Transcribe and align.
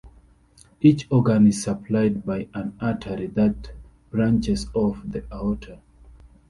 Each 0.81 1.05
organ 1.11 1.45
is 1.45 1.61
supplied 1.61 2.25
by 2.25 2.47
an 2.55 2.73
artery 2.81 3.27
that 3.35 3.69
branches 4.09 4.65
off 4.73 4.99
the 5.05 5.23
aorta. 5.31 5.77